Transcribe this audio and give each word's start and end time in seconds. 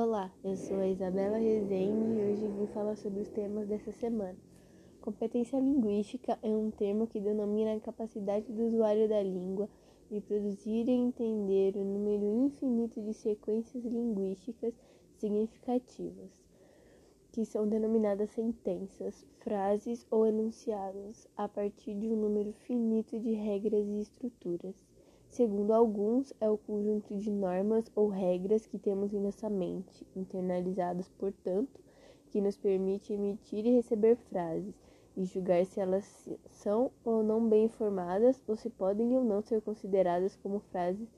Olá, 0.00 0.32
eu 0.44 0.56
sou 0.56 0.78
a 0.78 0.86
Isabela 0.86 1.38
Rezende 1.38 2.20
e 2.20 2.22
hoje 2.22 2.46
vim 2.46 2.68
falar 2.68 2.94
sobre 2.94 3.18
os 3.18 3.28
temas 3.30 3.66
dessa 3.66 3.90
semana. 3.90 4.38
Competência 5.00 5.58
linguística 5.58 6.38
é 6.40 6.50
um 6.50 6.70
termo 6.70 7.08
que 7.08 7.18
denomina 7.18 7.74
a 7.74 7.80
capacidade 7.80 8.52
do 8.52 8.68
usuário 8.68 9.08
da 9.08 9.20
língua 9.20 9.68
de 10.08 10.20
produzir 10.20 10.88
e 10.88 10.92
entender 10.92 11.76
o 11.76 11.82
número 11.84 12.46
infinito 12.46 13.02
de 13.02 13.12
sequências 13.12 13.84
linguísticas 13.84 14.72
significativas, 15.16 16.30
que 17.32 17.44
são 17.44 17.66
denominadas 17.66 18.30
sentenças, 18.30 19.26
frases 19.40 20.06
ou 20.12 20.24
enunciados, 20.24 21.26
a 21.36 21.48
partir 21.48 21.96
de 21.96 22.06
um 22.06 22.14
número 22.14 22.52
finito 22.52 23.18
de 23.18 23.32
regras 23.32 23.84
e 23.84 23.98
estruturas. 23.98 24.76
Segundo 25.30 25.72
alguns, 25.72 26.32
é 26.40 26.48
o 26.48 26.56
conjunto 26.56 27.14
de 27.16 27.30
normas 27.30 27.84
ou 27.94 28.08
regras 28.08 28.66
que 28.66 28.78
temos 28.78 29.12
em 29.12 29.20
nossa 29.20 29.48
mente, 29.48 30.04
internalizadas, 30.16 31.08
portanto, 31.18 31.80
que 32.30 32.40
nos 32.40 32.56
permite 32.56 33.12
emitir 33.12 33.64
e 33.64 33.76
receber 33.76 34.16
frases 34.16 34.74
e 35.16 35.24
julgar 35.24 35.64
se 35.66 35.80
elas 35.80 36.28
são 36.48 36.90
ou 37.04 37.22
não 37.22 37.46
bem 37.48 37.66
informadas 37.66 38.42
ou 38.48 38.56
se 38.56 38.70
podem 38.70 39.16
ou 39.16 39.22
não 39.22 39.42
ser 39.42 39.60
consideradas 39.60 40.34
como 40.36 40.60
frases 40.60 41.08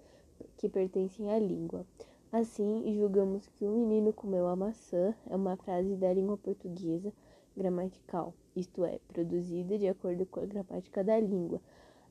que 0.56 0.68
pertencem 0.68 1.30
à 1.30 1.38
língua. 1.38 1.86
Assim, 2.32 2.92
julgamos 2.94 3.46
que 3.48 3.64
o 3.64 3.70
menino 3.70 4.12
comeu 4.12 4.46
a 4.48 4.56
maçã 4.56 5.14
é 5.28 5.36
uma 5.36 5.56
frase 5.56 5.96
da 5.96 6.12
língua 6.12 6.36
portuguesa 6.36 7.12
gramatical, 7.56 8.34
isto 8.56 8.84
é, 8.84 8.98
produzida 9.08 9.78
de 9.78 9.88
acordo 9.88 10.26
com 10.26 10.40
a 10.40 10.46
gramática 10.46 11.02
da 11.02 11.18
língua 11.18 11.60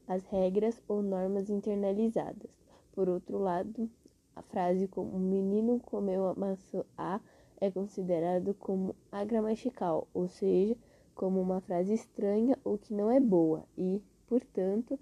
as 0.10 0.26
regras 0.26 0.82
ou 0.88 1.04
normas 1.04 1.50
internalizadas. 1.52 2.50
Por 2.92 3.08
outro 3.08 3.38
lado, 3.38 3.88
a 4.36 4.42
frase 4.42 4.88
como 4.88 5.16
o 5.16 5.20
menino 5.20 5.80
comeu 5.80 6.28
a 6.28 6.34
maçã 6.34 6.84
A 6.98 7.22
é 7.62 7.70
considerado 7.70 8.56
como 8.56 8.96
agramatical, 9.12 10.08
ou 10.12 10.28
seja, 10.28 10.76
como 11.14 11.40
uma 11.40 11.62
frase 11.62 11.94
estranha 11.94 12.58
ou 12.64 12.78
que 12.78 12.92
não 12.92 13.12
é 13.12 13.20
boa 13.20 13.64
e, 13.78 14.02
portanto, 14.28 15.00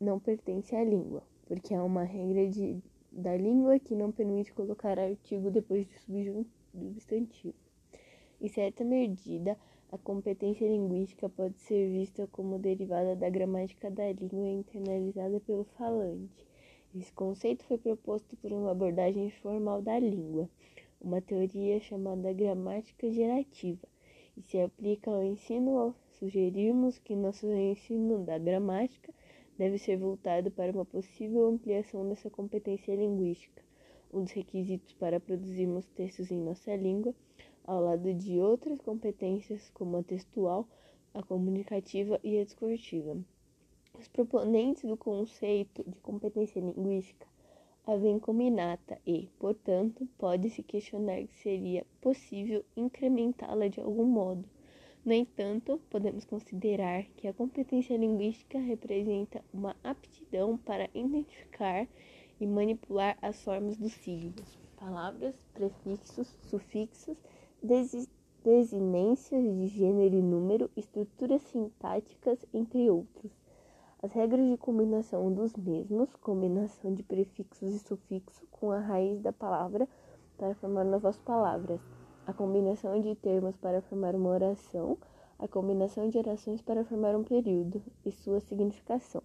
não 0.00 0.20
pertence 0.20 0.76
à 0.76 0.84
língua, 0.84 1.24
porque 1.46 1.74
é 1.74 1.82
uma 1.82 2.04
regra 2.04 2.48
de, 2.48 2.80
da 3.10 3.36
língua 3.36 3.80
que 3.80 3.96
não 3.96 4.12
permite 4.12 4.52
colocar 4.52 4.96
artigo 4.96 5.50
depois 5.50 5.88
de 6.06 6.46
substantivo. 6.72 7.56
Em 8.40 8.46
certa 8.46 8.84
medida, 8.84 9.58
a 9.90 9.96
competência 9.96 10.68
linguística 10.68 11.30
pode 11.30 11.58
ser 11.60 11.90
vista 11.90 12.26
como 12.30 12.58
derivada 12.58 13.16
da 13.16 13.30
gramática 13.30 13.90
da 13.90 14.12
língua 14.12 14.46
internalizada 14.46 15.40
pelo 15.40 15.64
falante. 15.64 16.46
Esse 16.94 17.10
conceito 17.12 17.64
foi 17.64 17.78
proposto 17.78 18.36
por 18.36 18.52
uma 18.52 18.72
abordagem 18.72 19.30
formal 19.30 19.80
da 19.80 19.98
língua, 19.98 20.48
uma 21.00 21.22
teoria 21.22 21.80
chamada 21.80 22.32
gramática 22.34 23.10
gerativa, 23.10 23.88
e 24.36 24.42
se 24.42 24.60
aplica 24.60 25.10
ao 25.10 25.22
ensino 25.22 25.78
ao 25.78 25.94
sugerirmos 26.18 26.98
que 26.98 27.16
nosso 27.16 27.46
ensino 27.46 28.24
da 28.24 28.36
gramática 28.36 29.12
deve 29.56 29.78
ser 29.78 29.96
voltado 29.96 30.50
para 30.50 30.70
uma 30.70 30.84
possível 30.84 31.46
ampliação 31.46 32.06
dessa 32.08 32.28
competência 32.28 32.94
linguística. 32.94 33.62
Um 34.12 34.22
dos 34.22 34.32
requisitos 34.32 34.92
para 34.94 35.18
produzirmos 35.18 35.86
textos 35.88 36.30
em 36.30 36.38
nossa 36.38 36.76
língua 36.76 37.14
ao 37.68 37.82
lado 37.82 38.14
de 38.14 38.40
outras 38.40 38.80
competências 38.80 39.68
como 39.74 39.98
a 39.98 40.02
textual, 40.02 40.66
a 41.12 41.22
comunicativa 41.22 42.18
e 42.24 42.38
a 42.38 42.44
discursiva. 42.44 43.18
Os 43.92 44.08
proponentes 44.08 44.84
do 44.84 44.96
conceito 44.96 45.84
de 45.86 46.00
competência 46.00 46.60
linguística 46.60 47.26
a 47.86 47.94
veem 47.94 48.18
como 48.18 48.40
inata 48.40 48.98
e, 49.06 49.28
portanto, 49.38 50.08
pode-se 50.16 50.62
questionar 50.62 51.26
se 51.26 51.42
seria 51.42 51.84
possível 52.00 52.64
incrementá-la 52.74 53.68
de 53.68 53.80
algum 53.80 54.06
modo. 54.06 54.48
No 55.04 55.12
entanto, 55.12 55.78
podemos 55.90 56.24
considerar 56.24 57.04
que 57.16 57.28
a 57.28 57.34
competência 57.34 57.98
linguística 57.98 58.58
representa 58.58 59.44
uma 59.52 59.76
aptidão 59.84 60.56
para 60.56 60.88
identificar 60.94 61.86
e 62.40 62.46
manipular 62.46 63.18
as 63.20 63.42
formas 63.42 63.76
dos 63.76 63.92
signos, 63.92 64.58
palavras, 64.76 65.34
prefixos, 65.52 66.28
sufixos 66.48 67.18
desinências 67.62 69.42
de 69.42 69.66
gênero 69.66 70.14
e 70.14 70.22
número, 70.22 70.70
estruturas 70.76 71.42
sintáticas, 71.42 72.44
entre 72.52 72.88
outros. 72.90 73.32
As 74.00 74.12
regras 74.12 74.48
de 74.48 74.56
combinação 74.56 75.32
dos 75.32 75.56
mesmos, 75.56 76.14
combinação 76.16 76.94
de 76.94 77.02
prefixos 77.02 77.74
e 77.74 77.78
sufixos 77.80 78.46
com 78.50 78.70
a 78.70 78.78
raiz 78.78 79.20
da 79.20 79.32
palavra 79.32 79.88
para 80.36 80.54
formar 80.54 80.84
novas 80.84 81.18
palavras, 81.18 81.80
a 82.24 82.32
combinação 82.32 83.00
de 83.00 83.14
termos 83.16 83.56
para 83.56 83.82
formar 83.82 84.14
uma 84.14 84.30
oração, 84.30 84.96
a 85.38 85.48
combinação 85.48 86.08
de 86.08 86.16
orações 86.16 86.62
para 86.62 86.84
formar 86.84 87.16
um 87.16 87.24
período 87.24 87.82
e 88.04 88.12
sua 88.12 88.38
significação. 88.38 89.22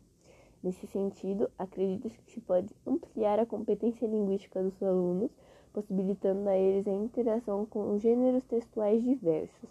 Nesse 0.63 0.88
sentido, 0.88 1.51
acredita-se 1.59 2.17
que 2.22 2.31
se 2.31 2.41
pode 2.41 2.73
ampliar 2.88 3.38
a 3.38 3.45
competência 3.45 4.07
linguística 4.07 4.63
dos 4.63 4.81
alunos 4.81 5.29
possibilitando 5.73 6.47
a 6.47 6.56
eles 6.56 6.88
a 6.88 6.91
interação 6.91 7.66
com 7.66 7.97
gêneros 7.97 8.45
textuais 8.45 9.03
diversos, 9.03 9.69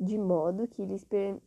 de 0.00 0.18
modo 0.18 0.66
que 0.66 0.84
lhes, 0.84 1.04
permi 1.04 1.40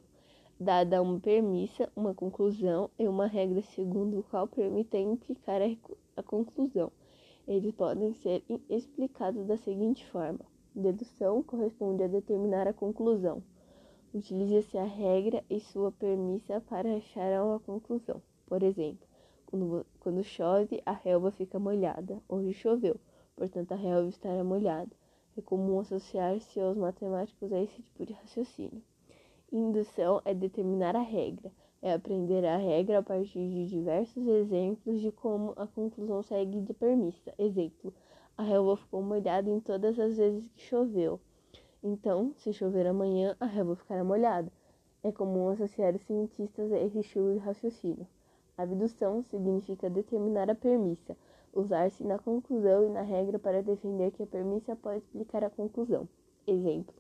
dada 0.60 1.02
uma 1.02 1.20
premissa, 1.20 1.92
uma 1.96 2.14
conclusão 2.14 2.88
e 3.00 3.08
uma 3.08 3.26
regra 3.26 3.64
segundo 3.64 4.20
o 4.20 4.24
qual 4.24 4.48
permitem 4.48 5.14
implicar 5.14 5.60
a, 6.16 6.22
conclusão. 6.22 6.92
Eles 7.48 7.74
podem 7.74 8.14
ser 8.14 8.44
explicados 8.70 9.48
da 9.48 9.58
seguinte 9.58 10.06
forma: 10.06 10.42
dedução 10.76 11.42
corresponde 11.42 12.04
a 12.04 12.08
determinar 12.08 12.68
a 12.68 12.74
conclusão. 12.74 13.42
Utiliza-se 14.14 14.78
a 14.78 14.86
regra 14.86 15.44
e 15.50 15.60
sua 15.60 15.92
premissa 15.92 16.62
para 16.62 16.96
achar 16.96 17.44
uma 17.44 17.60
conclusão. 17.60 18.22
Por 18.46 18.62
exemplo, 18.62 19.08
quando, 19.48 19.84
quando 20.00 20.24
chove, 20.24 20.80
a 20.86 20.92
relva 20.92 21.32
fica 21.32 21.58
molhada. 21.58 22.22
Hoje 22.30 22.54
choveu 22.54 23.00
portanto 23.36 23.72
a 23.74 23.76
relva 23.76 24.10
estará 24.10 24.44
molhada. 24.44 24.92
É 25.38 25.42
comum 25.42 25.80
associar-se 25.80 26.60
aos 26.60 26.78
matemáticos 26.78 27.52
a 27.52 27.62
esse 27.62 27.82
tipo 27.82 28.06
de 28.06 28.14
raciocínio. 28.14 28.82
Indução 29.52 30.22
é 30.26 30.34
determinar 30.34 30.96
a 30.96 31.02
regra, 31.02 31.52
é 31.82 31.94
aprender 31.94 32.46
a 32.46 32.58
regra 32.58 33.00
a 33.00 33.04
partir 33.04 33.48
de 33.48 33.68
diversos 33.68 34.26
exemplos 34.28 35.02
de 35.02 35.12
como 35.12 35.54
a 35.56 35.68
conclusão 35.68 36.24
segue 36.24 36.62
de 36.62 36.74
premissa. 36.74 37.34
Exemplo: 37.38 37.94
a 38.38 38.44
relva 38.44 38.76
ficou 38.78 39.02
molhada 39.02 39.50
em 39.50 39.60
todas 39.60 40.00
as 40.00 40.18
vezes 40.18 40.48
que 40.50 40.62
choveu. 40.62 41.20
Então, 41.84 42.34
se 42.38 42.52
chover 42.52 42.88
amanhã, 42.88 43.36
a 43.40 43.46
relva 43.46 43.76
ficará 43.76 44.04
molhada. 44.04 44.52
É 45.04 45.12
comum 45.12 45.50
associar 45.50 45.96
os 45.96 46.02
cientistas 46.02 46.72
a 46.72 46.80
esse 46.80 47.00
estilo 47.00 47.34
de 47.34 47.40
raciocínio. 47.40 48.08
Abdução 48.58 49.22
significa 49.24 49.90
determinar 49.90 50.50
a 50.50 50.56
premissa, 50.56 51.16
usar-se 51.56 52.04
na 52.04 52.20
conclusão 52.20 52.86
e 52.86 52.90
na 52.90 53.02
regra 53.02 53.40
para 53.40 53.64
defender 53.64 54.12
que 54.12 54.22
a 54.22 54.28
premissa 54.28 54.76
pode 54.76 54.98
explicar 54.98 55.44
a 55.44 55.50
conclusão. 55.50 56.08
Exemplo: 56.46 56.94